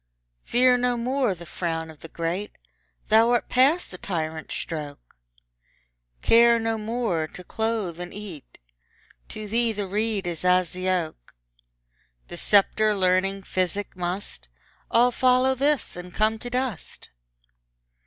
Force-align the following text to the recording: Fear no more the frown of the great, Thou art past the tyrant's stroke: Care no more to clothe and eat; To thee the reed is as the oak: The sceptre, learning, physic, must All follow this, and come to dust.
Fear 0.43 0.77
no 0.77 0.97
more 0.97 1.35
the 1.35 1.45
frown 1.45 1.91
of 1.91 1.99
the 1.99 2.07
great, 2.07 2.53
Thou 3.09 3.29
art 3.29 3.49
past 3.49 3.91
the 3.91 3.99
tyrant's 3.99 4.55
stroke: 4.55 5.13
Care 6.23 6.57
no 6.57 6.79
more 6.79 7.27
to 7.27 7.43
clothe 7.43 7.99
and 7.99 8.11
eat; 8.11 8.57
To 9.29 9.47
thee 9.47 9.71
the 9.71 9.85
reed 9.85 10.25
is 10.25 10.43
as 10.43 10.71
the 10.71 10.89
oak: 10.89 11.35
The 12.29 12.37
sceptre, 12.37 12.95
learning, 12.97 13.43
physic, 13.43 13.95
must 13.95 14.47
All 14.89 15.11
follow 15.11 15.53
this, 15.53 15.95
and 15.95 16.11
come 16.11 16.39
to 16.39 16.49
dust. 16.49 17.11